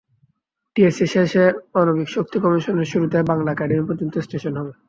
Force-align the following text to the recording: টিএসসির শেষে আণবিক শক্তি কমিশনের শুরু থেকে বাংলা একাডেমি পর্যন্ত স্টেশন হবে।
টিএসসির 0.75 1.11
শেষে 1.13 1.43
আণবিক 1.79 2.09
শক্তি 2.15 2.37
কমিশনের 2.39 2.89
শুরু 2.91 3.05
থেকে 3.07 3.29
বাংলা 3.31 3.49
একাডেমি 3.51 3.83
পর্যন্ত 3.87 4.15
স্টেশন 4.25 4.53
হবে। 4.59 4.71